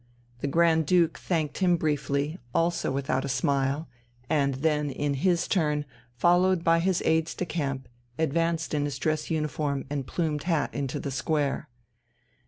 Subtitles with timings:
[0.39, 3.87] The Grand Duke thanked him briefly, also without a smile,
[4.31, 5.85] and then in his turn,
[6.15, 10.99] followed by his aides de camp, advanced in his dress uniform and plumed hat into
[10.99, 11.69] the square.